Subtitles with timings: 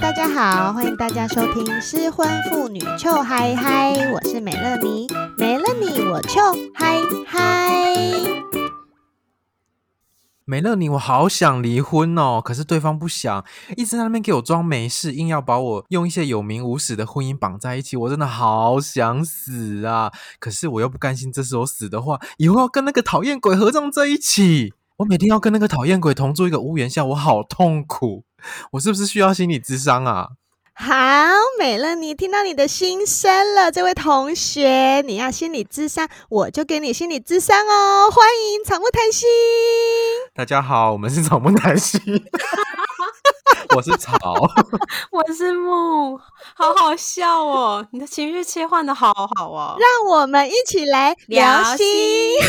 [0.00, 5.06] 大家好，欢迎大家收听失婚妇女 Chill High High，我是美乐妮，
[5.38, 8.42] 没了你我 Chill High High。
[10.44, 13.42] 美乐妮，我好想离婚哦，可是对方不想，
[13.74, 20.12] 一直在那边给我装没事，硬要把我用一些有名无实的婚姻绑在一起，我真的好想死啊！
[20.38, 24.74] 可是我又不甘心，这时候死的话，以后要跟那个讨厌鬼合葬在一起。
[24.98, 28.24] 我每天要跟那个讨厌鬼同住一个屋檐下，我好痛苦。
[28.72, 30.28] 我是不是需要心理智商啊？
[30.72, 30.94] 好，
[31.58, 38.10] 美乐你听到你的心声了，这位同学，你要心理智商，我就给你心理智商哦。
[38.10, 39.28] 欢迎草木谈心。
[40.34, 42.00] 大家好，我们是草木谈心。
[43.76, 44.16] 我是草，
[45.12, 46.18] 我是木，
[46.54, 47.86] 好好笑哦！
[47.90, 51.86] 你的情绪切换的好好哦，让我们一起来聊心。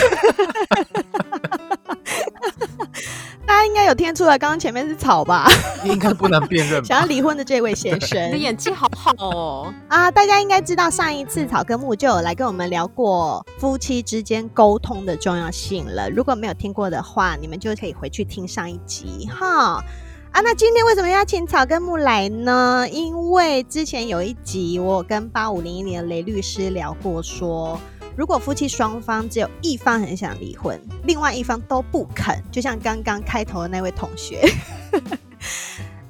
[3.45, 5.49] 大家应该有听出来，刚刚前面是草吧？
[5.83, 6.83] 应该不能辨认。
[6.85, 9.73] 想要离婚的这位先生，你的演技好好哦！
[9.89, 16.09] 啊，大家应该知道，上一次草根木就有来跟我们聊过夫妻之间沟通的重要性了。
[16.09, 19.83] 如果没有听过的话，你们就可以回去听上一集哈。
[20.31, 22.87] 啊，那今天为什么要请草根木来呢？
[22.91, 27.81] 因为之前有一集我跟八五零一年的雷律师聊过说，说
[28.15, 34.47] 如果夫妻双方只有一方很想离婚，另外一方都不肯，就像刚刚开头的那位同学。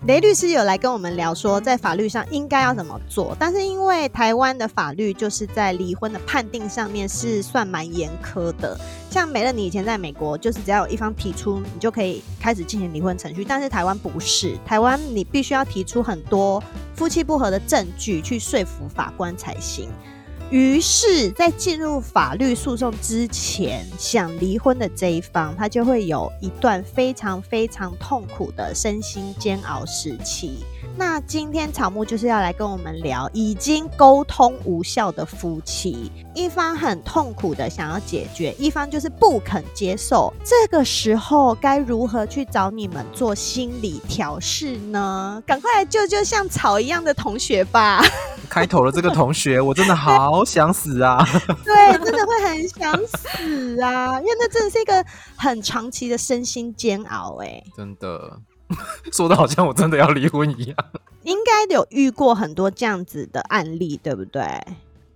[0.07, 8.79] 雷律师有来跟我们聊说，在法律上应该要怎么做，但是因为台湾的法律就是在离婚的判定上面是算蛮严苛的。
[9.11, 16.63] 像美乐你以前在美国，就是只要有一方提出，你就可以开始进行离婚程序，但是台湾不是，台湾你必须要提出很多
[16.95, 19.89] 夫妻不和的证据去说服法官才行。
[20.49, 30.63] 于是，在进入法律诉讼之前，想离婚的这一方，他就会有一段非常非常痛苦的身心煎熬时期。
[30.95, 40.33] 那今天草木就是要来跟我们聊已经沟通无效的夫妻，一方很痛苦的想要解决，一方就是不肯接受。
[40.45, 45.43] 这个时候该如何去找你们做心理调试呢？
[45.45, 48.01] 赶快来救救像草一样的同学吧！
[48.57, 51.23] 开头的这个同学，我真的好想死啊！
[51.63, 55.05] 对，真的会很想死啊，因为那真的是一个
[55.37, 58.39] 很长期的身心煎熬，哎，真的。
[59.13, 60.75] 说的好像我真的要离婚一样，
[61.21, 64.43] 应该有遇过很多这样子的案例，对不对？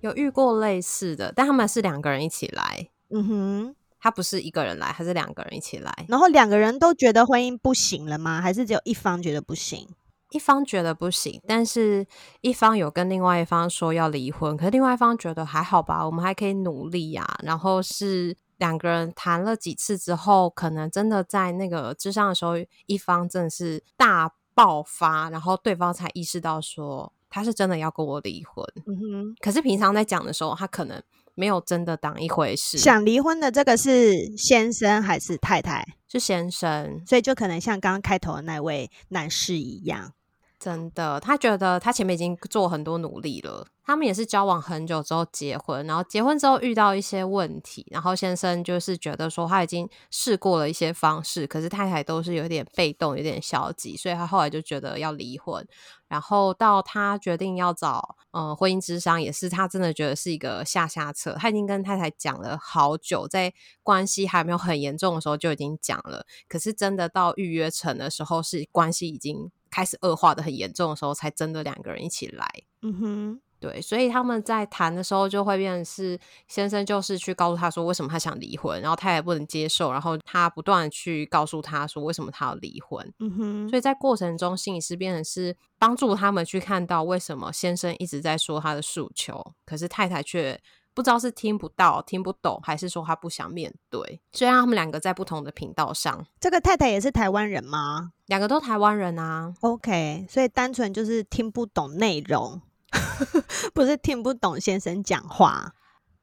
[0.02, 2.88] 有遇过类似的，但他们是两个人一起来。
[3.10, 5.92] 嗯哼，他不是一个人来，他是两个人一起来。
[6.08, 8.40] 然后两个人都觉得婚姻不行了吗？
[8.40, 9.88] 还是只有一方觉得不行？
[10.32, 12.06] 一方觉得不行，但是
[12.42, 17.40] 一方有跟另外一方说要离婚，可是另外一方觉得还好吧，我们还可以努力呀、啊。
[17.44, 18.36] 然后是。
[18.62, 22.54] 两个人谈了几次之后，可能真的在那个咨商的时候，
[22.86, 28.64] 一方真的是大爆发，然后对方才意识到说他是真的要跟我离婚。
[28.86, 31.02] 嗯哼，可是平常在讲的时候，他可能
[31.34, 32.78] 没有真的当一回事。
[32.78, 35.84] 想离婚的这个是先生还是太太？
[36.08, 40.14] 是先生，所以就可能像刚刚开头的那位男士一样。
[40.62, 43.66] 真的，他觉得他前面已经做很多努力了。
[43.84, 55.68] 他们也是交往很久之后结婚，然后结婚之后遇到一些问题，然后先生就是觉得说他已经试过了一些方式，可是太太都是有点被动、有点消极，所以他后来就觉得要离婚。
[56.08, 61.36] 然后到他决定要找呃婚姻之商，也是他真的觉得是一个下下策。
[61.40, 63.52] 他已经跟太太讲了好久，在
[63.82, 69.52] 关系还没有很严重的时候就已经讲了，可是真的到预约成的时候，是关系已经。
[69.72, 72.48] 开始恶化的很严重的时候，才真的两个人一起来。
[72.82, 83.14] 嗯哼，对，所以他们在谈的时候，就会变成是先生就是去告诉他说为什么他想离婚，然后他也不能接受，然后他不断的去告诉他说为什么他要离婚。
[83.20, 90.62] 嗯哼，所以在过程中，心理师变成是帮助他们去看到为什么先生一直在说他的诉求，可是太太却。
[90.94, 94.22] 不知道是听不到、听不懂，还是说他不想面对。
[94.34, 98.12] 虽然他们两个在不同的频道上，这个太太也是台湾人吗？
[98.26, 99.54] 两个都台湾人啊。
[99.62, 102.62] OK，所以单纯就是听不懂内容，
[103.74, 105.74] 不是听不懂先生讲话。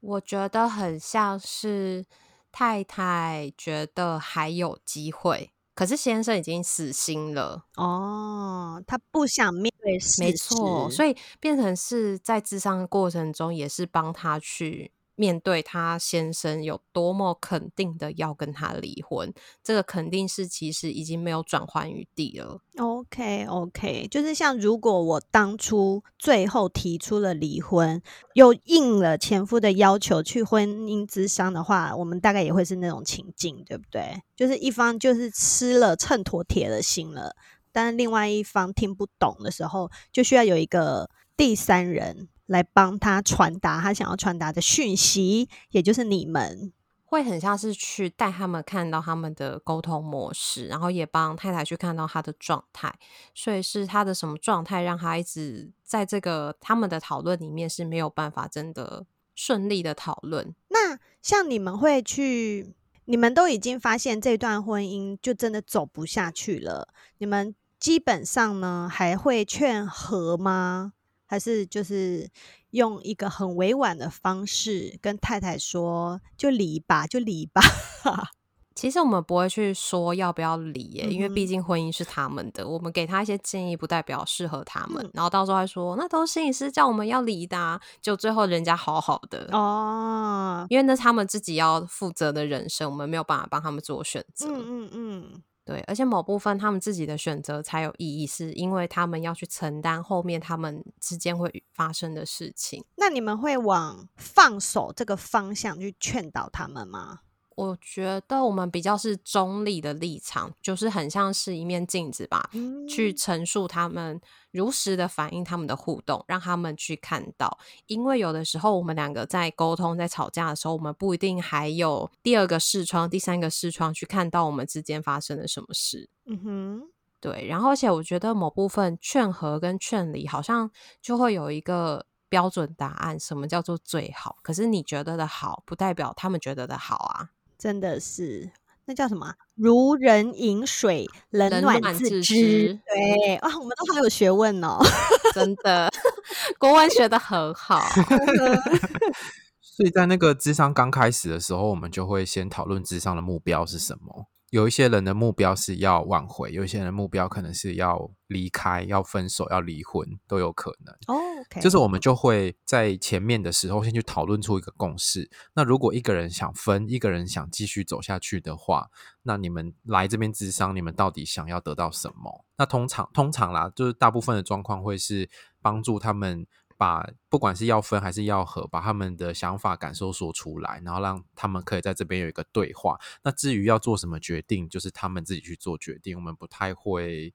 [0.01, 2.05] 我觉得很像是
[2.51, 5.51] 太太觉得还有机会。
[5.75, 14.91] 可是先生已经死心了哦，他不想面对没错，所以变成是在智商的过程中，也是帮他去。
[15.15, 22.61] 面对他先生有多么肯定的要跟他离婚，这个肯定是其实已经没有转换余地了。
[22.77, 28.01] OK OK，就是像如果我当初最后提出了离婚，
[28.33, 34.23] 又应了前夫的要求去婚姻之商的话，我们大概也会是那种情境，对不对？
[34.37, 37.35] 就是一方就是吃了秤砣铁了心了。
[37.71, 46.73] 但另外一方听不懂的时候，就需要有一个第三人来帮他传达他想要传达的讯息，也就是你们。
[47.11, 52.93] 会很像是去带他们看到他们的沟通模式，然后也帮太太去看到他的状态，
[53.33, 60.53] 所以是他的什么状态让他一直在这个他们的讨论里面是没有办法真的顺利的讨论。
[60.67, 62.75] 那像你们会去，
[63.05, 70.93] 你们都已经发现这段婚姻就真的走不下去了，你们基本上呢还会劝和吗？
[71.25, 72.29] 还是就是？
[72.71, 77.59] 用一个很委婉的方式跟太太说：“就离吧，就离吧。
[78.75, 82.67] ”其实我们不会去说要不要离因为毕竟婚姻是他们的。
[82.67, 85.03] 我们给他一些建议，不代表适合他们。
[85.03, 94.47] 嗯、然后到时候还说：“那都是心理师叫我们要离的、啊。”就最后人家好好的哦，因为那是他们自己要负责的人生，我们没有办法帮他们做选择。
[94.47, 95.43] 嗯嗯嗯。
[95.69, 102.83] 对，而且某部分他们自己的选择才有意义，是因为他们要去承担后面他们之间会发生的事情。
[102.95, 107.19] 那你们会往放手这个方向去劝导他们吗？
[107.59, 114.21] 我觉得我们比较是中立的立场，就是很像是一面镜子吧，嗯、去陈述他们
[114.51, 117.59] 如实的反映他们的互动，让他们去看到。
[117.87, 126.07] 因为有的时候我们两个在沟通、在吵架的时候，我们不一定还有第二个视窗、第三个视窗去看到我们之间发生了什么事。
[126.27, 126.81] 嗯哼，
[127.19, 127.45] 对。
[127.45, 130.71] 然后，而且我觉得某部分劝和跟劝离，好像
[131.01, 134.37] 就会有一个标准答案，什么叫做最好？
[134.43, 137.31] 可是你觉得的好，不代表他们觉得的好啊。
[137.59, 138.49] 真的是，
[138.85, 139.33] 那叫什么？
[139.55, 142.09] 如人饮水，冷暖自知。
[142.09, 144.79] 自知对啊，我们都好有学问哦，
[145.35, 145.91] 真的，
[146.57, 147.81] 国文学的很好。
[149.61, 154.27] 所以在那个智商刚开始的时候，我们就会先讨论智商的目标是什么。
[154.51, 160.93] 有一些人的目标是要挽回，有一些人的目标可能是要离开、要分手、要离婚，都有可能。
[161.07, 161.19] 哦.
[161.61, 165.29] 就是我们就会在前面的时候先去讨论出一个共识。
[165.53, 168.89] 那如果一个人想分，一个人想继续走下去的话，
[169.23, 172.45] 那你们来这边咨商，你们到底想要得到什么？
[172.57, 175.29] 那通常通常啦，就是大部分的状况会是
[175.61, 176.45] 帮助他们。
[176.79, 182.97] 把不管是要分还是要合，把他们的想法感受说出来，然后让他们可以在这边有一个对话。
[183.21, 186.15] 那至于要做什么决定，就是他们自己去做决定。
[186.15, 187.33] 我们不太会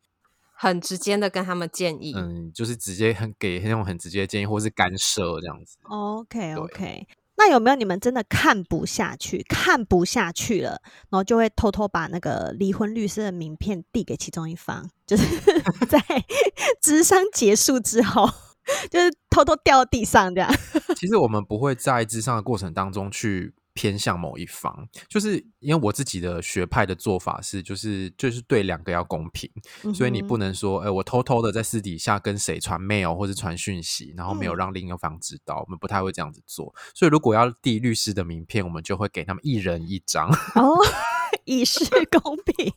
[0.54, 5.76] 很直接的跟他们建议，嗯，就是直接很给那种很直接的建议，或是干涉这样子。
[5.82, 7.06] OK OK，
[7.36, 10.80] 那有没有你们真的看不下去，看不下去了，
[11.10, 15.38] 然后就会偷偷把那个离婚律师的名片递给其中一方，就是
[15.86, 16.02] 在
[16.80, 18.30] 智商结束之后。
[18.90, 20.52] 就是偷偷掉地上这样。
[20.96, 29.50] 其实我们不会在咨商的过程当中去偏向某一方，就是因为我自己的学派的做法是，就是就是对两个要公平，
[29.82, 36.72] 嗯、所以你不能说，哎、欸，我偷偷的在私底下跟谁传 mail 或者传讯息，然后没有让另一方知道，嗯、我们不太会这样子做。
[36.94, 40.28] 所以如果要递律师的名片，我们就会给他们一人一张。
[40.54, 40.78] 哦
[41.44, 42.72] 以示 公平，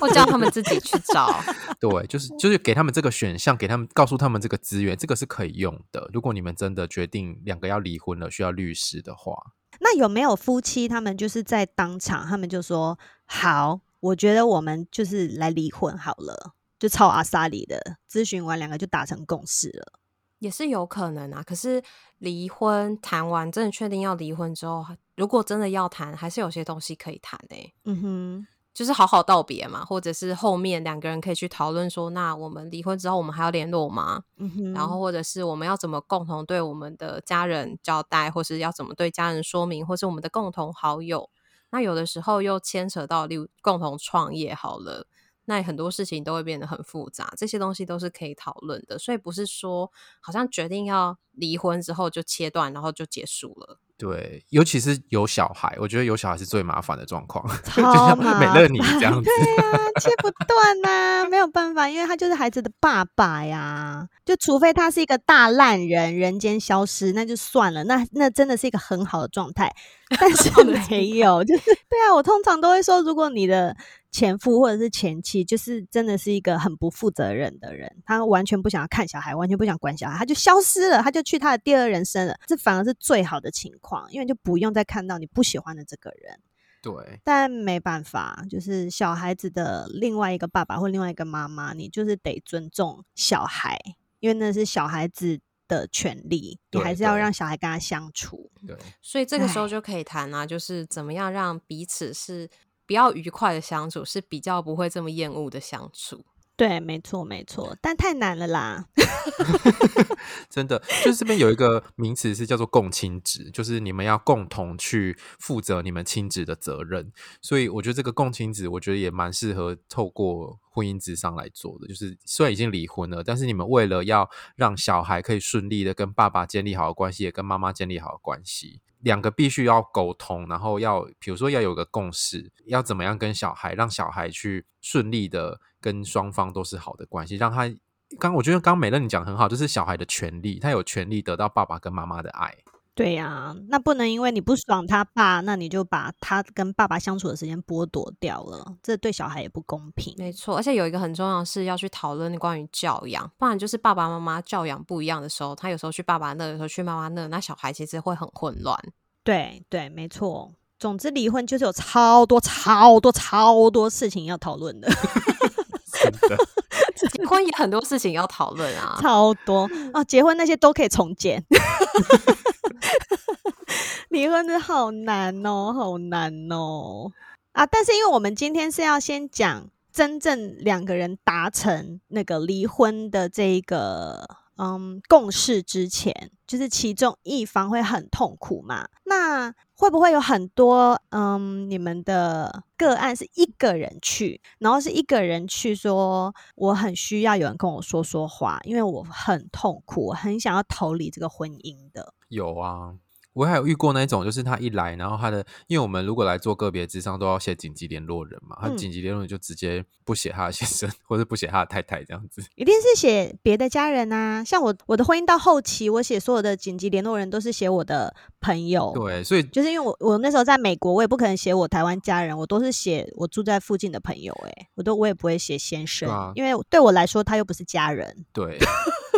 [0.00, 1.40] 我叫他们自己去找。
[1.78, 6.08] 对，就是就是给他们这个选项，给他们告诉他们这个资源，这个是可以用的。
[6.12, 20.00] 如果你们真的决定两个要离婚了，需要律师的话，那有没有夫妻他们就是在当场，他们就说好，我觉得我们就是来离婚好了，就超阿萨里的咨询完，两个就达成共识了，
[20.38, 21.42] 也是有可能啊。
[21.42, 21.82] 可是
[22.18, 24.86] 离婚谈完，真的确定要离婚之后。
[25.16, 27.74] 如果真的要谈，还是有些东西可以谈诶。
[27.84, 34.24] 嗯哼，就是好好道别嘛，或者是后面两个人可以去讨论说，那我们离婚之后，我们还要联络吗？
[34.36, 41.30] 嗯哼，然后或者是我们要怎么共同对我们的家人交代，或是要怎么对家人说明，或是我们的共同好友。
[41.70, 45.06] 那有的时候又牵扯到，例如共同创业好了，
[45.46, 48.98] 那很多事情都会变得很复杂，这些东西都是可以讨论的。
[48.98, 53.80] 所以不是说好像决定要离婚之后就切断，然后就结束了。
[53.98, 60.88] 对，尤其是有小孩，我觉得有小孩是最麻烦的状况，超 就像美乐你这样子，对啊，切不断呐、
[61.24, 64.06] 啊，没有办法，因为他就是孩子的爸爸呀。
[64.24, 69.72] 就除非他是一个大烂人，人间消失，那就算了，那那真的是一个很好的状态。
[70.20, 73.76] 但是没有，就是对啊，我通常都会说，如果你的。
[74.16, 82.34] 前夫或者是前妻，就是真的是一个很不负责任的人，他完全不想要看小孩，完全不想管小孩，他就消失了，他就去他的第二人生了。
[82.46, 86.40] 这反而是最好的情况，因为就不用再看到你不喜欢的这个人。
[86.80, 93.78] 对，但没办法，就是小孩子的另外一个爸爸或另外一个妈妈，你就是得尊重小孩，
[94.20, 98.50] 因为那是小孩子的权利，你还是要让小孩跟他相处。
[98.66, 102.48] 对，所以这个时候就可以谈啊，就是怎么样让彼此是。
[102.86, 106.24] 比较愉快的相处是比较不会这么厌恶的相处。
[106.56, 108.86] 对，没错，没错，但太难了啦。
[110.48, 117.12] 真的，就是这边有一个名词是叫做共亲职，就是你们要共同去负责你们亲职的责任。
[117.42, 121.86] 所以我觉得这个共亲职，我觉得也蛮适合透过婚姻之上来做的。
[121.86, 137.72] 就是虽然已经离婚了，但是你们为了要让小孩可以顺利的跟爸爸建立好的关系，也跟妈妈建立好的关系，两个必须要沟通，然后要比如说要有个共识，要怎么样跟小孩，让小孩去顺利的跟双方都是好的关系，让他。
[138.20, 142.52] 刚我觉得刚美乐你讲的很好，就是小孩的权利，他有权利得到爸爸跟妈妈的爱。
[142.96, 150.14] 对呀、啊，那不能因为你不爽他爸，那你就把他跟爸爸相处的时间剥夺掉了，这对小孩也不公平。
[150.16, 158.74] 没错，而且有一个很重要的是要去讨论关于教养，不然就是爸爸妈妈教养不一样的时候，他有时候去爸爸那，有时候去妈妈那，那小孩其实会很混乱。
[159.22, 160.54] 对对，没错。
[160.78, 164.88] 总之，离婚就是有超多超多超多事情要讨论的。
[166.00, 166.36] 真的。
[167.12, 170.02] 结婚也很多事情要讨论啊，超多啊！
[170.04, 171.42] 结婚那些都可以重建，
[174.10, 177.10] 离婚的好难哦，好难哦
[177.52, 177.66] 啊！
[177.66, 188.88] 但是因为我们今天是要先讲真正两个人达成那个离婚的这一个嗯共识之前，就是其中一方会很痛苦嘛？
[189.04, 189.54] 那。
[189.78, 202.14] 会不会有很多嗯，你们的个案是一个人去，然后是一个人去说，我很需要有人跟我说说话，因为我很痛苦，我很想要逃离这个婚姻的。
[202.28, 202.94] 有啊。
[203.36, 214.42] 我还有遇过那种，就是他一来，然后他的，因为我们如果来做个别智商，都要写紧急联络人嘛，他紧急联络人就直接不写他的先生， 或者不写他的太太这样子，一定是写别的家人啊。
[214.42, 228.56] 像我我的婚姻到后期，我写所有的紧急联络人都是写我的朋友，对，所以就是因为我我那时候在美国，我也不可能写我台湾家人，我都是写我住在附近的朋友，哎，我都我也不会写先生，啊，因为对我来说他又不是家人，对。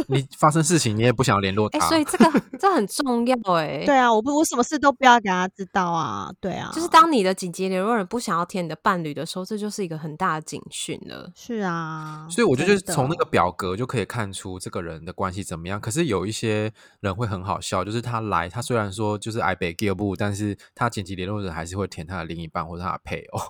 [0.06, 3.82] 你发生事情，你也不想要联络他，欸，所以这个这很重要哎。
[3.86, 6.30] 对啊，我不我什么事都不要给他知道啊。
[6.40, 11.30] 对啊，就是当你的紧急联络人不想要填你的伴侣的时候，这就是一个很大的警讯了。
[11.34, 15.80] 是啊，所以我觉得就是从那个表格就可以看出这个人的关系怎么样。
[15.80, 23.40] 可是有一些人会很好笑，就是他来，他虽然说就是 i beg you 不，但是他紧急联络人还是会填他的另一半或者他的配偶，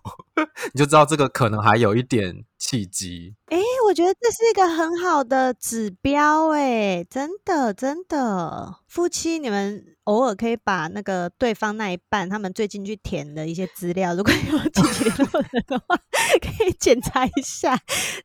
[0.72, 3.34] 你就知道这个可能还有一点契机。
[3.46, 9.84] 哎、我觉得这是一个很好的指标，哎，真的，真的，夫妻你们。
[10.08, 15.94] 偶尔可以把那个对方那一半他们最近去填的一些资料，如果有 紧急联络人的话，
[16.40, 17.76] 可以检查一下，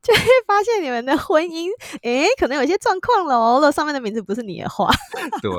[0.02, 1.68] 就会发现你们的婚姻，
[2.04, 3.70] 诶，可能有些状况了哦。
[3.70, 4.90] 上面的名字不是你的话，
[5.44, 5.52] 对。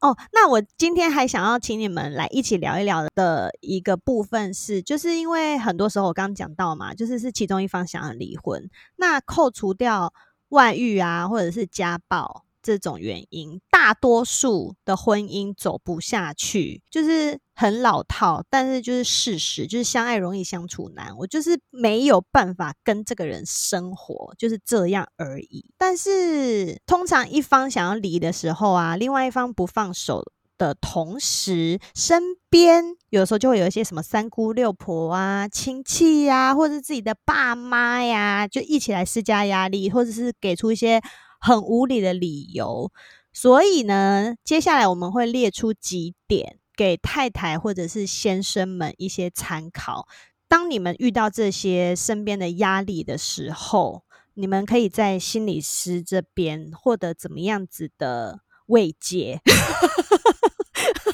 [0.00, 10.12] 哦，那我今天还想要请你们来一起聊一聊的一个部分是，就是因为很多时候我刚刚讲到嘛，就是是其中一方想要离婚，那扣除掉
[10.50, 12.44] 外遇啊，或者是家暴。
[12.62, 21.16] 这种原因，大多数的婚姻走不下去，就是很老套，但是就是事实，就是相爱容易相处难。
[21.16, 25.64] 我就是没有办法跟这个人生活，就是这样而已。
[25.78, 30.22] 但是通常一方想要离的时候啊，另外一方不放手
[30.58, 41.00] 的同时，身边有时候就会有一些什么三姑六婆啊、亲戚呀，或者自己的爸妈呀，就一起来施加压力，或者是给出一些。
[41.40, 42.92] 很无理的理由，
[43.32, 50.06] 所以呢，接下来我们会列出几点给太太或者是先生们一些参考。
[50.46, 54.02] 当你们遇到这些身边的压力的时候，
[54.34, 59.40] 你们可以在心理师这边获得怎么样子的慰藉。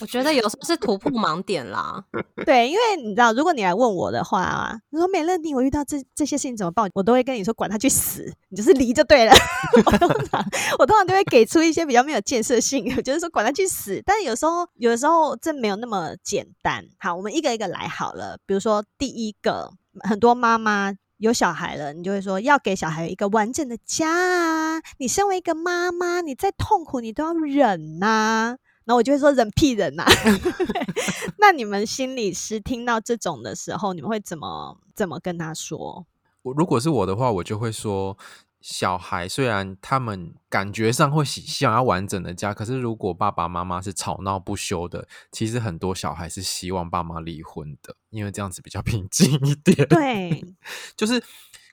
[0.00, 2.04] 我觉得有时候是突破盲点啦。
[2.44, 6.88] 对，因为你知道，如果你来问我的话啊，你说美乐妮，我遇到这这些事情怎么办？
[6.94, 9.32] 我都会跟你说，管他去死，你就是离就对了。
[10.78, 14.02] 我通常都会给出一些比较没有建设性，就是说管他去死。
[14.04, 16.84] 但有时候，有的时候这没有那么简单。
[16.98, 18.38] 好，我们一个一个来好了。
[18.46, 24.82] 比如说第一个，很多妈妈有小孩了，你就会说要给小孩一个完整的家啊。
[24.98, 28.56] 你身为一个妈妈，你再痛苦你都要忍呐、
[28.88, 30.12] 那我就会说人屁人呐、 啊！
[31.38, 36.06] 那你们心理师听到这种的时候，你们会怎么怎么跟他说？
[36.42, 38.16] 我如果是我的话，我就会说，
[38.60, 49.88] 小孩虽然他们感觉上会想要完整的家，可是如果爸爸妈妈是吵闹不休的，其实很多小孩是希望爸妈离婚的，因为这样子比较平静一点。
[49.88, 50.44] 对，
[50.96, 51.22] 就是。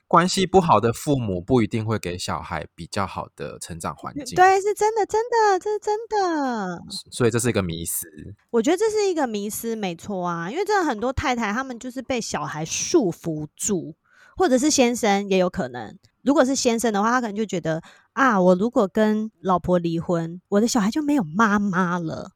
[0.06, 4.36] 关系不好的父母不一定会给小孩比较好的成长环境。
[4.36, 6.82] 对，是真的，真的，这是真的。
[7.10, 8.08] 所以这是一个迷思。
[8.50, 10.50] 我觉得这是一个迷思，没错啊。
[10.50, 13.96] 因为真的很多太太，他们就是被小孩束缚住。
[14.36, 15.96] 或者是先生也有可能。
[16.22, 17.80] 如果是先生的话，他可能就觉得
[18.14, 22.32] 啊，我如果跟老婆离婚，我的小孩就没有妈妈了。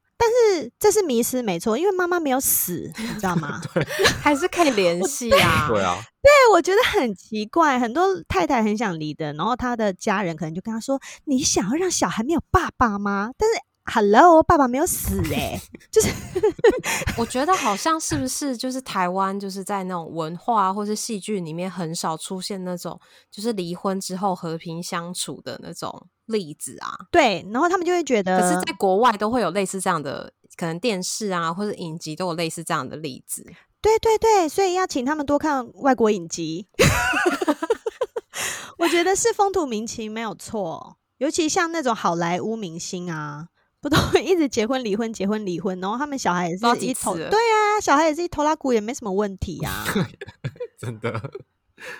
[0.79, 3.61] 这是迷失，没错，因为妈妈没有死，你知道吗？
[3.73, 3.83] 对，
[4.21, 5.67] 还是可以联系啊。
[5.69, 13.55] 对啊，对，我觉得很奇怪，很多太太很想离的，然后她的家人可能就跟她说：“你想要让小孩没有爸爸吗？”但是。
[13.91, 16.09] Hello，爸爸没有死哎、 欸，就是
[17.17, 22.99] 我觉得好像是不是就是台湾就是在那种文化或是戏剧里面很少出现那种
[23.31, 26.93] 就是离婚之后和平相处的那种例子啊？
[27.09, 33.45] 对，然后他们就会觉得，可是在国外都会有类似这样的，可能电视啊或者影集都有类似这样的例子。
[33.81, 36.67] 对对对，所以要请他们多看外国影集。
[38.77, 43.47] 我觉得是风土民情没有错，尤其像那种好莱坞明星啊。
[43.81, 49.85] 不都会一直结婚离婚结婚离婚，然后他们小孩也是一头对啊，小孩也是一头拉骨，也没什么问题啊。
[50.77, 51.31] 真的，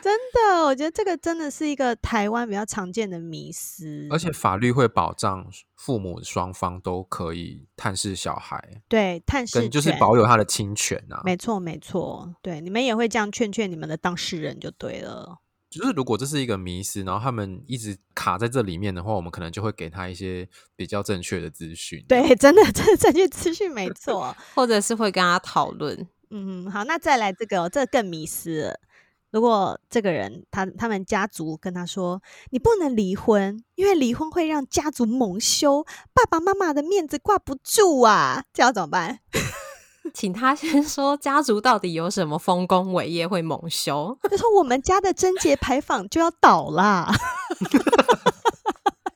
[0.01, 4.07] 真的，我觉得这个真的是一个台湾比较常见的迷思。
[4.09, 5.45] 而且法律会保障
[5.75, 11.21] 父母双方都可以探视小孩，对，探视权就是保有他的侵权啊。
[11.23, 15.39] 没错，没错，对，你们也会这样劝劝你们的当事人就对了。
[15.69, 22.03] 就是如果这是一个迷思，然后他们一直卡在这里面的话，我们可能就会给他一些比较正确的资讯。
[22.07, 26.07] 对，真的，这正确资讯没 错，或者是会跟他讨论。
[26.31, 28.79] 嗯，好，那再来这个，这个更迷失了。
[29.31, 32.21] 如果这个人他他们家族跟他说，
[32.51, 35.83] 你不能离婚，因为离婚会让家族蒙羞，
[36.13, 39.19] 爸爸妈妈的面子挂不住啊，这要怎么办？
[40.11, 44.17] 请他先说家族到底有什么丰功伟业会蒙羞？
[44.23, 47.13] 他说我们家的贞节牌坊就要倒啦。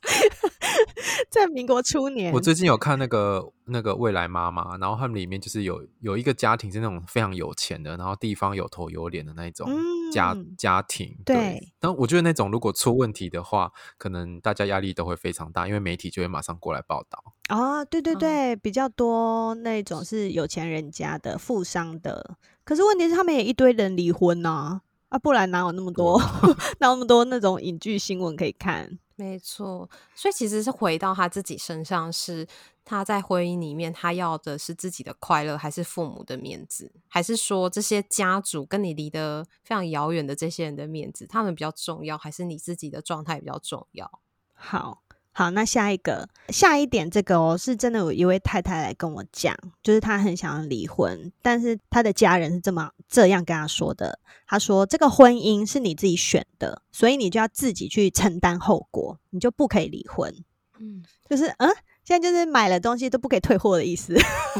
[1.29, 9.69] 在民国初年，我最近有看那个那个未来妈妈，然后他们里面就是有有一个家庭是那种非常有钱的，然后地方有头有脸的那种
[10.11, 11.17] 家、嗯、家庭。
[11.25, 17.23] 对，但我觉得那种如果出问题的话，可能大家压力都会非常大，因为媒体就会马上过来报道。
[17.47, 26.19] 啊，对对对，嗯、比较多那种是有钱人家的富商的，可是问题是他们也一堆人离婚呐、啊，啊，不然哪有那么多
[26.79, 28.99] 哪有那么多那种影剧新闻可以看？
[29.23, 32.45] 没错，所以其实是回到他自己身上，是
[32.83, 44.19] 他在婚姻里面，他要的是自己的快乐，还是父母的面子，还是说这些家族跟你离得非常遥远的这些人的面子，他们比较重要，还是你自己的状态比较重要？
[44.53, 44.99] 好。
[45.35, 60.33] 好，那下一个，下一点，这个哦，是真的有一位太太来跟我讲，就是她很想要离婚，但是她的家人是这么这样跟他说的，他说这个婚姻是你自己选的，所以你就要自己去承担后果，你就不可以离婚。
[60.79, 61.69] 嗯，就是嗯。
[62.05, 64.13] 现在就是买了东西都不可以退货的意思。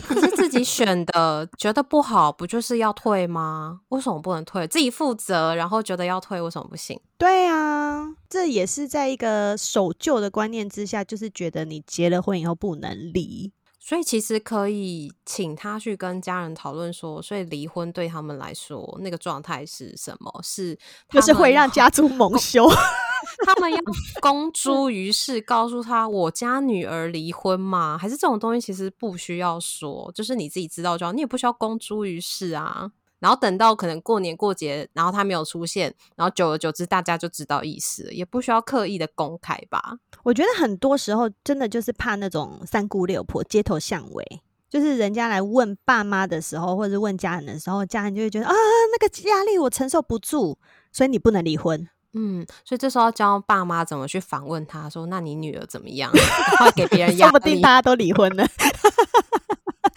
[0.08, 3.82] 可是自己选的， 觉得不好，不就是要退吗？
[3.89, 4.66] 为什么不能退？
[4.66, 6.98] 自己负责，然后觉得要退，为什么不行？
[7.18, 13.52] 对啊，这也是在一个守旧的观念之下，就是觉得你结了婚以后不能离。
[13.86, 20.32] 所以其实可以请他去跟家人讨论说，所以离婚对他们来说那个状态是什么？
[20.41, 22.65] 是就是会让家族蒙羞。
[23.46, 23.78] 他们要
[24.22, 27.98] 公诸于世，告诉他我家女儿离婚吗？
[27.98, 32.89] 还是这种东西其实不需要说，就是你自己知道就好，你也不需要公诸于世啊。
[33.24, 39.94] 然后等到可能过年过节，然后他没有出现，然后久而久之大家就知道意思了，也不需要刻意的公开吧。
[40.24, 50.58] 我觉得很多时候真的就是怕那种三姑六婆、街头巷尾，就是人家来问爸妈的时候，或者问家人的时候，家人就会觉得啊，那个压力我承受不住，
[50.92, 51.88] 所以你不能离婚。
[52.16, 56.12] 嗯，所以这时候教爸妈怎么去访问他说：“那你女儿怎么样？”
[56.60, 58.46] 会给别人压力， 说不定大家都离婚了，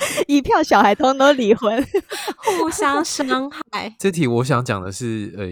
[0.29, 1.85] 一票小孩通都离婚，
[2.61, 3.95] 互相伤害。
[3.99, 5.47] 这题我想讲的是，呃，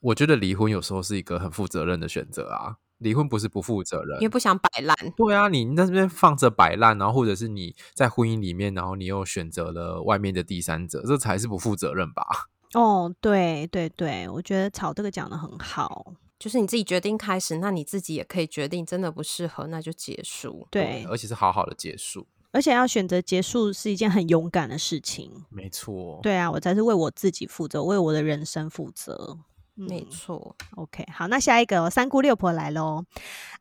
[0.00, 2.76] 我觉得离婚有时候是一个很负责任的选择啊。
[2.98, 4.96] 离婚不是不负责任，因为不想摆烂。
[5.16, 12.22] 对啊，你在这边放着摆烂，然后或者是你在婚姻里面，然后你又选择了外面的第三者，这才是不负责任吧？
[12.72, 20.66] 哦，对对对，我觉得草这个讲得很好，就是你自己决定开始，那你自己也可以决定，真的不适合，那就结束。
[20.70, 25.28] 对，而且是好好的结束，而且要选择结束是一件很勇敢的事情。
[25.50, 29.36] 没错，对啊，我才是为我自己负责，为我的人生负责。
[29.76, 33.04] 没错，OK，好，那下一个、哦、三姑六婆来喽。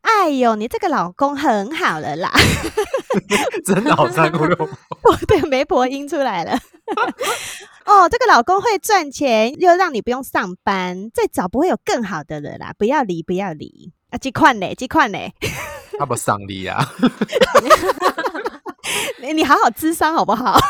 [0.01, 2.31] 哎呦，你这个老公很好了啦，
[3.65, 4.69] 真的好三姑六婆，
[5.05, 6.51] 我对，媒婆音出来了。
[7.85, 12.75] 哦，这个老公会赚钱，又让你不用上班，再找不会有更好的了啦。
[12.77, 14.17] 不要离，不要离啊！
[14.19, 14.67] 这款呢？
[14.77, 15.17] 这款呢？
[15.97, 16.93] 他不上离啊！
[19.33, 20.57] 你好好智商好不好？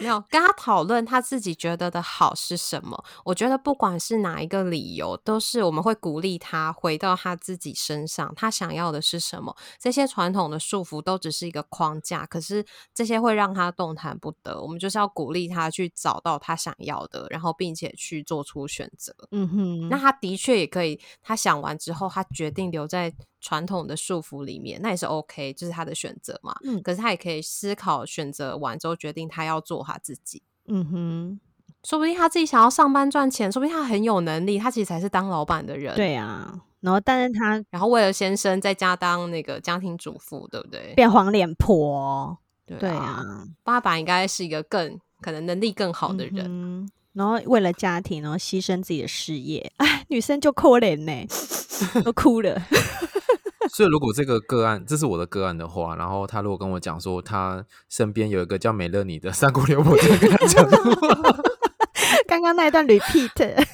[0.00, 3.04] 没有跟他讨论他自己觉得的好是什么。
[3.24, 9.56] 我觉得不管是哪一个理由，都是我们会鼓励他回到他自己身上，他想要的是什么。
[9.80, 12.64] 这些传统的束缚都只是一个框架，可是
[12.94, 14.60] 这些会让他动弹不得。
[14.62, 19.12] 我们就是要鼓励他去找到他想要的，然后并且去做出选择。
[19.32, 26.56] 嗯哼，那他的确也可以，他想完之后，他决定留在传统的束缚里面，那也是 OK，就是他的选择嘛。
[26.64, 30.42] 嗯，可是他也可以思考选择完之后，决定他要做他自己。
[30.66, 31.40] 嗯哼，
[31.84, 35.94] 说不定他自己想要上班赚钱，说不定他很有能力，他其实才是当老板的人。
[35.94, 40.92] 对啊，然后但是他，然后为了先生在家当那个家庭主妇，对不对？
[40.94, 42.38] 变黄脸婆。
[42.66, 46.44] 对啊，爸爸应该是一个更可能能力更好的人。
[46.46, 51.26] 嗯然后为了家庭，然后牺牲自己的事业，哎，女生就可怜呢，
[52.04, 52.62] 都哭了。
[53.78, 60.68] 所以，如果这个个案，这是我的个案的话，然后他如果跟我讲说，他身边有一个叫美乐你的三姑六婆，在跟他讲，
[62.26, 63.64] 刚刚那一段 repeat，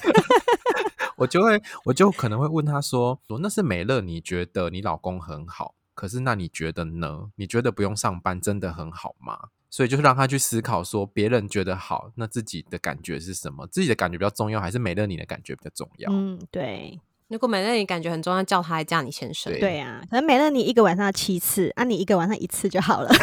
[1.17, 7.31] 我就会，我就可能会问他说，说那是美乐你觉得你老公很好，可是那你觉得呢？
[7.37, 9.45] 你觉得不用上班真的很好吗？
[9.71, 13.65] 所以就是让他去思考，说别人觉得好，那自己的感觉是什么？
[13.65, 16.11] 自己的感觉比较重要，还是美乐你的感觉比较重要？
[16.13, 16.99] 嗯，对。
[17.27, 19.51] 如果美乐你感觉很重要，叫他来叫你先生。
[19.59, 23.09] 对啊，可能美乐你一个晚上七次，啊，你一个晚上一次就好了。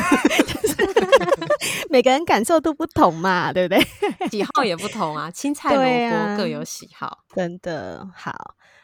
[1.88, 4.29] 每个人感受都不同嘛，对不对？
[4.31, 8.33] 喜好也不同啊，青菜萝卜各有喜好，啊、真的好。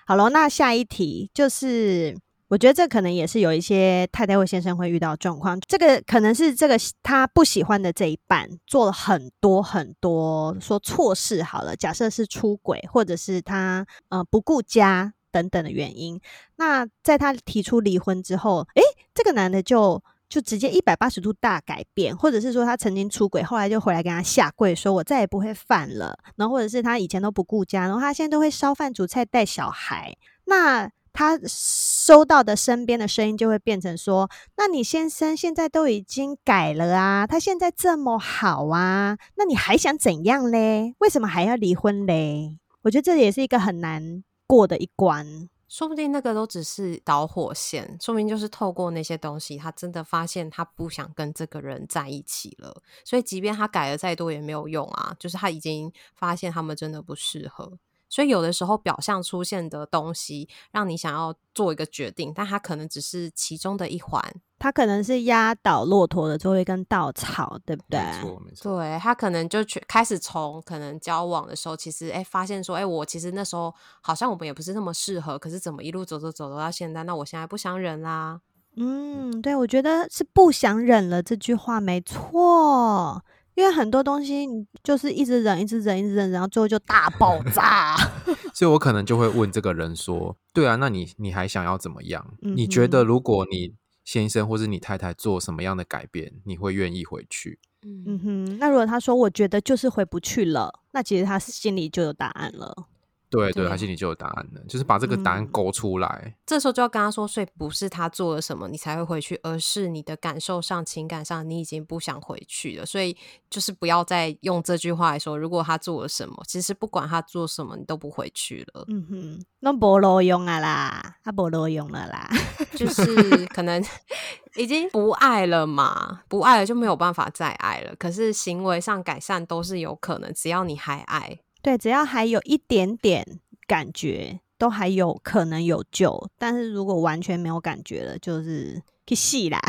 [0.07, 2.17] 好了，那下一题就是。
[2.49, 16.19] 我觉得这可能也是有一些太太或先生会遇到状况，这个可能是这个他不喜欢的这一半做了很多很多说错事好了，假设是出轨或者是他呃不顾家等等的原因，
[16.57, 18.83] 那在他提出离婚之后，诶，
[19.13, 30.91] 这个男的就就直接一百八十度大改变，或者是说他曾经出轨，后来就回来跟他下跪说，我再也不会犯了，然后或者是他以前都不顾家，然后他现在都会烧饭煮菜带小孩，那。
[31.13, 40.95] 他收到的身边的声音就会变成说：“那你先生现在都已经改了啊，他现在这么好啊，那你还想怎样嘞？
[40.99, 45.49] 为什么还要离婚嘞？”我觉得这也是一个很难过的一关。
[45.69, 52.81] 说不定那个都只是导火线，说明就是透过那些东西，他真的发现他不想跟这个人在一起了。
[53.05, 57.79] 所以，即便他改了再多也没有用啊，就是他已经发现他们真的不适合。
[58.19, 64.21] 所以有的时候表象出现的东西，让你想要做一个决定，但它可能只是其中的一环，
[64.59, 68.01] 它可能是压倒骆驼的最后一根稻草，对不对？
[68.01, 68.77] 没错，没错。
[68.81, 78.41] 对，他可能就去开始从可能交往的时候，其实哎，发现说，哎，我其实那时候好像我们也不是那么适合，可是怎么一路走走走走到现在，那我现在不想忍啦。
[78.75, 83.23] 嗯，对，我觉得是不想忍了这句话没错。
[83.59, 87.97] 因为很多东西，你就是一直忍，一直忍，一直忍，然后最后就大爆炸。
[88.55, 92.35] 所以我可能就会问这个人说：“对啊，那你你还想要怎么样？
[92.43, 102.87] 嗯、你觉得如果你先生或是你太太做什么样的改变，你会愿意回去？”嗯哼，那如果他说我觉得就是回不去了，那其实他心里就有答案了。
[103.31, 106.23] 对对，他心里就有答案了，就是把这个答案勾出来。
[106.25, 112.87] 嗯，这时候就要跟他说，所以不是他做了什么你才会回去，而是你的感受上、情感上，你已经不想回去了。
[112.87, 113.17] 所以
[113.51, 118.85] 就是不要再用这句话来说，如果他做了什么，其实不管他做什么，你都不回去了。
[118.89, 122.31] 嗯哼，那没路用啊啦，他没路用了啦，
[122.77, 123.85] 就是可能
[124.57, 127.95] 已经不爱了嘛，不爱了就没有办法再爱了。
[127.97, 131.41] 可是行为上改善都是有可能，只要你还爱。
[131.69, 136.31] 对，只要还有一点点感觉，都还有可能有救。
[136.39, 139.61] 但是如果完全没有感觉了，就是去戏啦！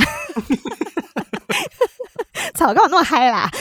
[2.55, 3.51] 草干嘛那么嗨啦？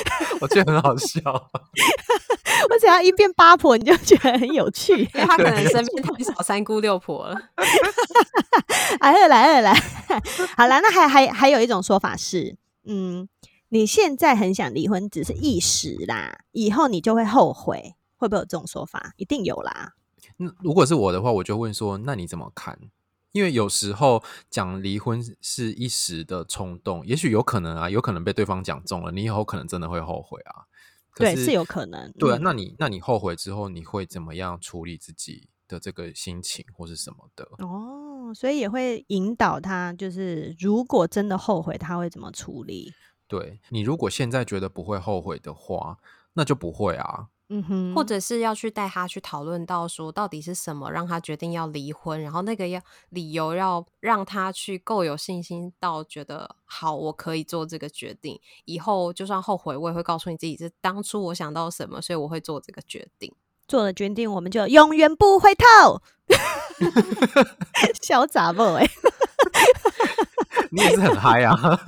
[0.41, 1.19] 我觉得很好笑。
[2.71, 4.93] 我只要一变八婆，你就觉得很有趣。
[4.93, 7.35] 因为他可能身边太少三姑六婆了。
[9.03, 9.75] 来了来了来，
[10.57, 13.29] 好了，那还还还有一种说法是，嗯，
[13.71, 17.97] 你现在很想离婚，只是一时啦，以后你就会后悔。
[18.19, 19.15] 会不会有这种说法？
[19.17, 19.95] 一定有啦。
[20.37, 22.79] 那如果是我的话，我就问说：那你怎么看？
[23.33, 30.65] 因为有时候讲离婚是一时的冲动，也许有可能啊，有可能被对方讲中了，你以后可能真的会后悔啊。
[31.15, 32.11] 对，是有可能。
[32.13, 37.47] 对啊，那你那你后悔之后，你会怎么样处理自己的这个心情或是什么的？
[37.59, 42.95] 哦，所以也会引导他，就是如果真的后悔，他会怎么处理？
[43.27, 45.99] 对，你如果现在觉得不会后悔的话，
[46.33, 47.29] 那就不会啊。
[47.51, 63.35] 嗯哼，或者是要去带他去讨论到说，到底是什么让他决定要离婚，然后那个要理由要让他去够有信心到觉得好，我可以做这个决定，以后就算后悔，我也会告诉你自己是当初我想到什么，所以我会做这个决定。
[63.67, 66.03] 做了决定，我们就永远不回头。
[68.03, 68.87] 小杂货哎，
[70.71, 71.81] 你也是很嗨啊！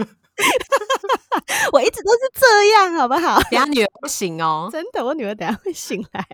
[1.72, 3.40] 我一直都是这样，好不好？
[3.50, 6.26] 等下女儿不行哦，真的，我女儿等下会醒来。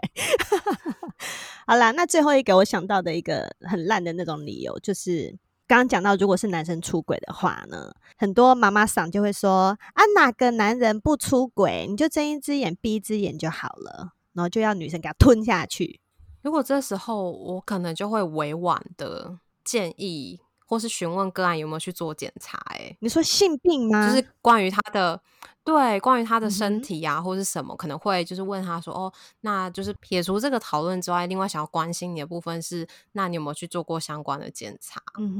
[1.66, 5.36] 好啦，那最后一个我想到的一个很烂的那种理由，就是
[5.66, 14.12] 刚刚讲到，如果是男生出轨的话呢，很多妈妈桑就会说啊，哪个男人不出轨，你就睁一只眼闭一只眼就好了。
[14.32, 15.98] 然后就要女生给他吞下去。
[16.42, 22.58] 如果这时候我可能就会委婉的建议，或是询问个案有没有去做检查。
[22.70, 24.10] 哎，你说性病吗？
[24.10, 25.18] 就是关于他的，
[25.64, 35.00] 对，关于他的身体啊，嗯、或是什么，可能会就是问他说，哦，那就是撇除这个讨论之外，另外想要关心你的部分是，那你有没有去做过相关的检查？
[35.18, 35.34] 嗯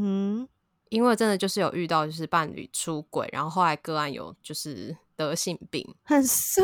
[0.47, 0.49] 哼，
[0.89, 4.97] 因为真的就是有遇到就是伴侣出轨，然后后来个案有就是。
[5.17, 6.62] 得性病很衰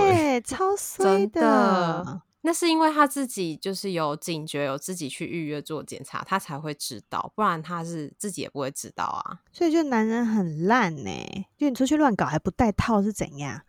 [0.00, 2.20] 耶，超衰的。
[2.44, 9.38] 那是因为他自己就是有警觉，有自己去预约做检查，他才会知道，不然他是自己也不会知道啊。
[9.52, 11.10] 所以就男人很烂呢，
[11.56, 13.62] 就你出去乱搞还不带套是怎样？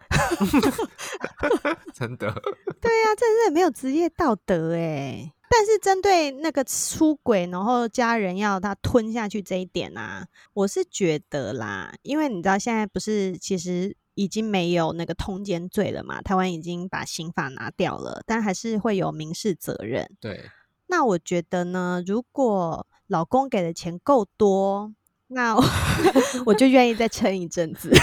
[1.94, 2.34] 真的？
[2.82, 5.32] 对啊，这是没有职业道德哎。
[5.50, 13.96] 但是针对那个出轨，然后家人要他吞下去这一点啊，我是觉得啦，因为你知道现在不是其实。
[14.16, 16.22] 已经没有那个通奸罪了嘛？
[16.22, 20.10] 台湾已经把刑法拿掉了，但还是会有民事责任。
[20.20, 20.50] 对，
[20.88, 24.94] 那我觉得呢，如果老公给的钱够多，
[25.28, 25.64] 那我，
[26.48, 27.92] 我就愿意再撑一阵子。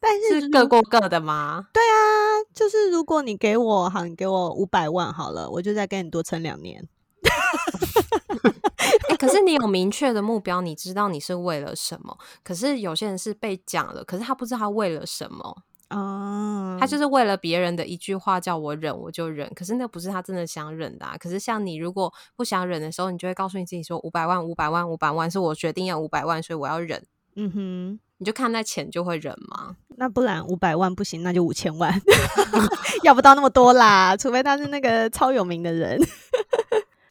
[0.00, 1.68] 但是，是各过各的吗？
[1.72, 1.94] 对啊，
[2.52, 6.86] 就是如果你给我，好，你给我五百万好了，我就再跟你多撑两年。
[9.08, 12.16] 欸、 可是你有明确的目标，你知道你是为了什么？
[12.42, 15.56] 可是有些人是被讲了，可是他不知道他为了什么
[15.88, 16.78] 啊？
[16.80, 19.50] 他就是为了别人的一句话叫我忍，我就忍。
[19.54, 21.16] 可是那不是他真的想忍的啊。
[21.18, 27.04] 可是像你如果不想忍的时候，你就会告诉你自己说：五百万，五百万，五百万是我决定要五百万，所以我要忍。
[27.34, 29.76] 嗯哼，你就看那钱就会忍吗？
[29.96, 31.92] 那不然五百万不行，那就五千万，
[33.04, 35.98] 要不到那么多啦，除非他是那个超有名的人。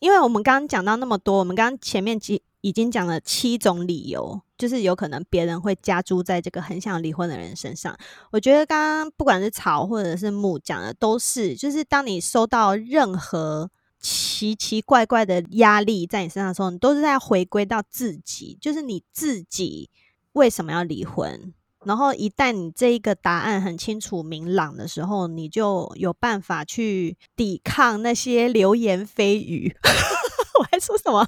[0.01, 7.95] 因为我们刚刚讲到那么多，我们刚刚前面已已经讲了七种理由，就是有可能别人会加注在这个很想离婚的人身上。
[8.31, 19.91] 我觉得刚刚不管是草或者是木讲的都是，就是当你收到任何奇奇怪怪的压力在你身上的时候，你都是在回归到自己，就是你自己
[20.33, 21.53] 为什么要离婚。
[21.85, 29.75] 然后一旦你这一个答案很清楚明朗的时候，你就有办法去抵抗那些流言蜚语。
[30.59, 31.25] 我还说什么？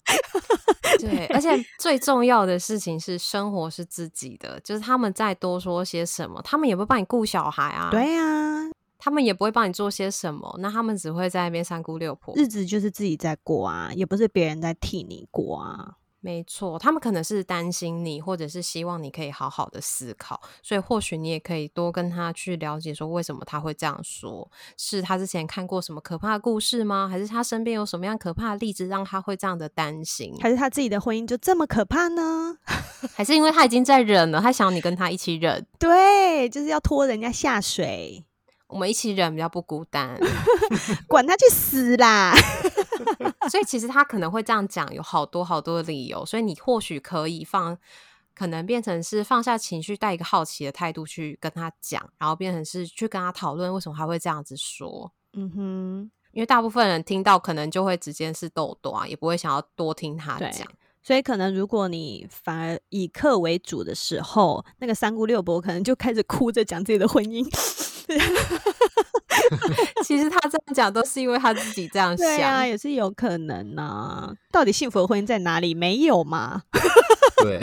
[1.00, 7.90] 对，而且最重要的事情是，生活是自己的，就是他们再多说些什么，他们也不会帮你顾小孩啊。
[7.90, 15.96] 对啊，他们也不会帮你做些什么，那他们只会在那边三姑六婆，日子就是自己在过啊，也不是别人在替你过啊。
[16.26, 27.10] 没错，他们可能是担心你，或者是希望你可以好好的思考，所以或许你也可以多跟他去了解，说为什么他会这样说，是他之前看过什么可怕的故事吗？
[27.12, 30.34] 还是他身边有什么样可怕的例子让他会这样的担心？
[30.40, 32.56] 还是他自己的婚姻就这么可怕呢？
[33.14, 35.68] 还是因为他已经在忍了，他想你跟他一起忍？
[35.78, 38.24] 对，就是要拖人家下水。
[38.68, 40.18] 我们一起忍比较不孤单，
[41.08, 42.34] 管他去死啦！
[43.50, 46.26] 所以其实他可能会这样讲，有好多好多的理由。
[46.26, 47.78] 所以你或许可以放，
[48.36, 55.12] 可能变成是放下情绪，带一个好奇的态度去跟他讲，然后变成是去跟他讨论为什么他会这样子说。
[55.34, 60.68] 嗯哼，因为大部分人听到可能就会直接是豆豆啊，也不会想要多听他讲。
[61.02, 67.46] 所以可能如果你反而以客为主的时候，那个三姑六婆可能就开始哭着讲自己的婚姻。
[70.04, 74.34] 其实他这样讲都是因为他自己这样想，对啊，也是有可能呐、啊。
[74.52, 75.74] 到底幸福的婚姻在哪里？
[75.74, 76.62] 没有嘛？
[77.42, 77.60] 对，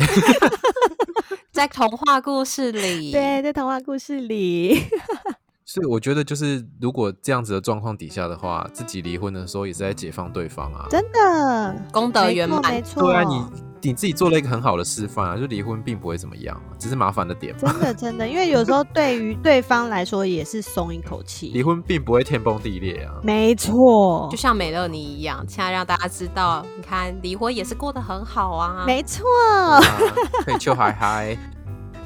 [1.52, 4.82] 在童话故事里，对，在童话故事里。
[5.72, 10.84] 所以我觉得，就是如果这样子的状况底下的话，自己离婚的时候也是在解放对方啊。
[10.90, 13.04] 真的，功德圆满，没错。
[13.04, 13.44] 对啊，你
[13.82, 17.56] 你自己做了一个很好的示范啊，就离婚并不会怎么样，只是麻烦的点。
[17.56, 21.52] 真的，真的，因为有时候对于 对方来说也是松一口气。
[21.54, 23.14] 离婚并不会天崩地裂啊。
[23.22, 28.82] 没错，就像美乐妮一样，现在让大家知道，你看离婚也是过得很好啊。
[28.84, 29.24] 没错，
[30.44, 31.38] 可以秋嗨嗨。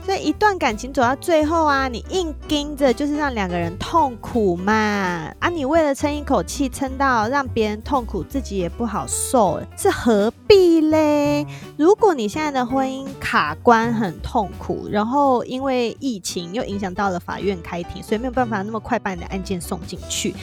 [0.04, 4.72] 所以一段感情走到最后啊，你硬盯着就是让两个人痛苦嘛。
[5.38, 11.46] 啊，你为了撑一口气，撑到让别人痛苦，自己也不好受，是何必嘞？
[11.78, 20.34] 如果你现在的婚姻卡关很痛苦，然后因为疫情又影响到了法院开庭，所以没有办法那么快把你的案件送进去。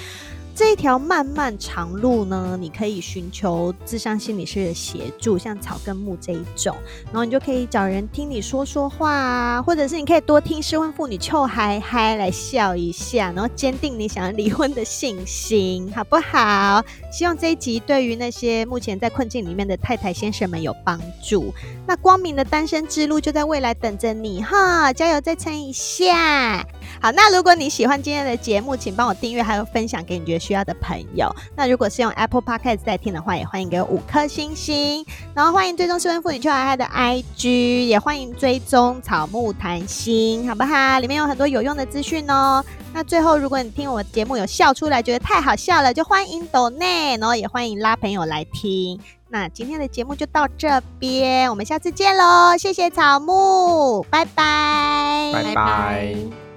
[0.61, 16.85] 这一条漫漫长路呢，你可以寻求智商心理师的协助，像草根木这一种，然后你就可以找人听你说说话啊，或者是你可以多听失婚妇女臭嗨嗨来笑一下，然后坚定你想要离婚的信心，好不好？
[17.11, 21.51] 希望这一集对于那些目前在困境里面的太太先生们有帮助。
[21.87, 26.63] 那光明的单身之路就在未来等着你哈，加油再撑一下！
[27.01, 31.33] 好，那如果你喜欢今天的节目，请帮我订阅，还有分享给你觉得需要的朋友。
[31.55, 35.05] 那如果是用 Apple Podcast 在听的话，也欢迎给我五颗星星。
[35.33, 40.99] 然后欢迎追踪失婚妇女邱海海的 IG，也欢迎追踪草木谈心，好不好？
[40.99, 42.61] 里面有很多有用的资讯哦。
[42.93, 48.99] 那最后，如果你听我节目有笑出来，觉得太好笑了，就欢迎抖内，然后也欢迎拉朋友来听。
[49.29, 52.57] 那今天的节目就到这边，我们下次见喽！
[52.57, 56.50] 谢谢草木，拜拜，拜拜。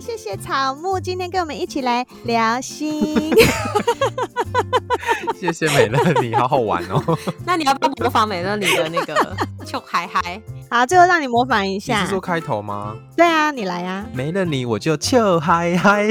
[0.00, 3.34] 谢谢草木今天跟我们一起来聊心，
[5.38, 7.18] 谢谢美乐你，好好玩哦。
[7.44, 9.36] 那你要不要模仿美乐你的那个
[9.66, 10.40] 就嗨嗨？
[10.70, 12.00] 好，最后让你模仿一下。
[12.00, 12.96] 你是说开头吗？
[13.14, 14.06] 对啊，你来啊。
[14.14, 16.08] 没了你我就就嗨嗨。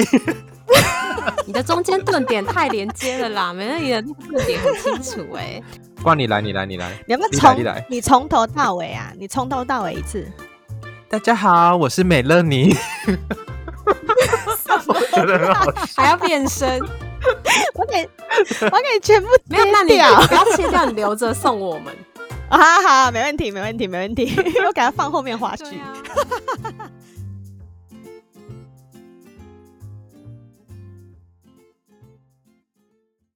[1.47, 5.63] 你的中间顿点太连接了啦，没了你的顿点很清楚哎、欸。
[6.03, 6.91] 换你来，你来，你来。
[7.07, 9.11] 你要不要从你从头到尾啊？
[9.17, 10.31] 你从头到尾一次。
[11.09, 12.75] 大家好，我是美乐妮。
[14.87, 16.79] 我觉得很好笑，还要变身，
[17.75, 18.09] 我给，
[18.71, 19.89] 我给全部没有，那你
[20.27, 21.95] 不要切掉，你留着送我们。
[22.49, 24.33] 啊好，没问题，没问题，没问题，
[24.65, 25.75] 我给他放后面花絮。